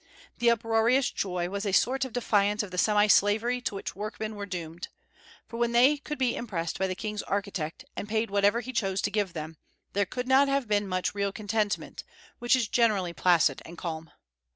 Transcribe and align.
The 0.39 0.49
uproarious 0.49 1.11
joy 1.11 1.49
was 1.49 1.63
a 1.63 1.71
sort 1.71 2.05
of 2.05 2.13
defiance 2.13 2.63
of 2.63 2.71
the 2.71 2.79
semi 2.79 3.05
slavery 3.05 3.61
to 3.61 3.75
which 3.75 3.95
workmen 3.95 4.35
were 4.35 4.47
doomed; 4.47 4.87
for 5.47 5.57
when 5.57 5.73
they 5.73 5.97
could 5.97 6.17
be 6.17 6.35
impressed 6.35 6.79
by 6.79 6.87
the 6.87 6.95
king's 6.95 7.21
architect 7.21 7.85
and 7.95 8.09
paid 8.09 8.31
whatever 8.31 8.61
he 8.61 8.73
chose 8.73 8.99
to 9.03 9.11
give 9.11 9.33
them, 9.33 9.57
there 9.93 10.07
could 10.07 10.27
not 10.27 10.47
have 10.47 10.67
been 10.67 10.87
much 10.87 11.13
real 11.13 11.31
contentment, 11.31 12.03
which 12.39 12.55
is 12.55 12.67
generally 12.67 13.13
placid 13.13 13.61
and 13.63 13.77
calm. 13.77 14.09